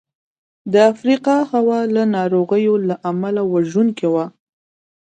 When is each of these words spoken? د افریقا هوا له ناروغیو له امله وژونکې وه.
د 0.73 0.75
افریقا 0.91 1.37
هوا 1.51 1.79
له 1.95 2.03
ناروغیو 2.15 2.75
له 2.87 2.95
امله 3.11 3.41
وژونکې 3.53 4.07
وه. 4.13 4.25